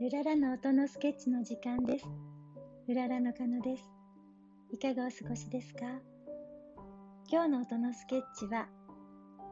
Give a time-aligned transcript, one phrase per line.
[0.00, 2.06] ルララの音のスケッチの時間です。
[2.86, 3.82] ルララのカノです。
[4.70, 5.86] いかがお過ごしですか？
[7.28, 8.68] 今日の音のスケッチは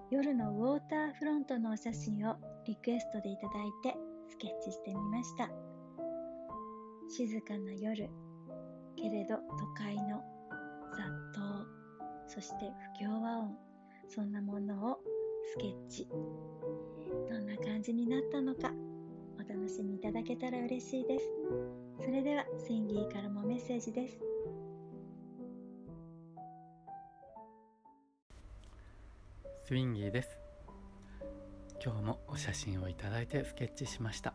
[0.09, 3.99] 夜のウォーターフロントのお写真をリクエストでいただいて
[4.31, 5.51] スケッチしてみました。
[7.11, 8.09] 静かな夜、
[8.95, 10.23] けれど都会の
[10.95, 11.65] 雑踏、
[12.29, 13.57] そして不協和音、
[14.09, 15.01] そんなものを
[15.57, 16.09] スケッチ。
[17.29, 18.71] どんな感じになったのか
[19.37, 21.25] お楽しみいただけたら嬉しいです。
[22.05, 24.19] それでは、スインギーからもメッセージです。
[29.67, 30.39] スインギーです。
[31.85, 34.35] 今日もお写真をいただいてスケッチしました。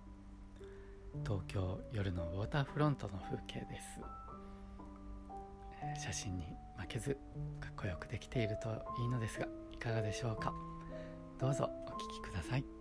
[1.26, 4.00] 東京夜のウォーターフロントの風景です。
[6.04, 6.46] 写真に
[6.78, 7.18] 負けず
[7.60, 8.70] かっこよくできていると
[9.02, 10.54] いいのですがいかがでしょうか？
[11.40, 12.81] どうぞお聴きください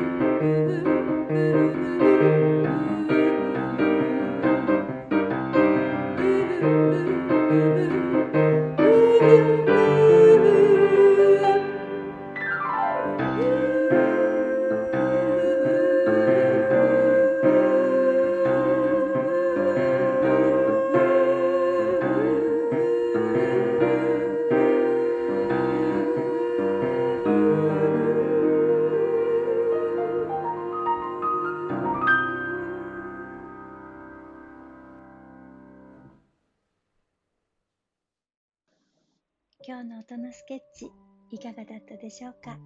[39.63, 40.91] 今日の音のスケッチ
[41.29, 42.57] いかがだったでしょうか？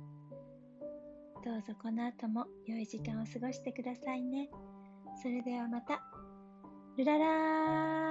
[1.44, 4.50] どうぞこの後も良い時間を過ごしてくださいね。
[5.22, 6.02] それではまた。
[6.98, 8.05] ルララー